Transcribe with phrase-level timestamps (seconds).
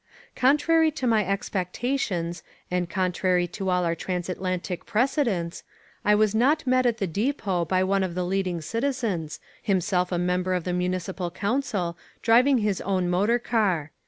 [0.35, 5.61] Contrary to my expectations and contrary to all our Transatlantic precedents,
[6.03, 10.17] I was not met at the depot by one of the leading citizens, himself a
[10.17, 13.91] member of the Municipal Council, driving his own motor car.